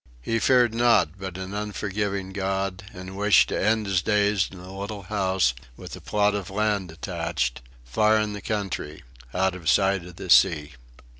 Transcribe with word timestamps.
He 0.23 0.39
feared 0.39 0.73
naught 0.73 1.09
but 1.19 1.37
an 1.37 1.53
unforgiving 1.53 2.33
God, 2.33 2.85
and 2.91 3.15
wished 3.15 3.49
to 3.49 3.63
end 3.63 3.85
his 3.85 4.01
days 4.01 4.47
in 4.51 4.57
a 4.57 4.75
little 4.75 5.03
house, 5.03 5.53
with 5.77 5.95
a 5.95 6.01
plot 6.01 6.33
of 6.33 6.47
ground 6.47 6.89
attached 6.89 7.61
far 7.83 8.17
in 8.17 8.33
the 8.33 8.41
country 8.41 9.03
out 9.31 9.53
of 9.53 9.69
sight 9.69 10.03
of 10.03 10.15
the 10.15 10.31
sea. 10.31 10.73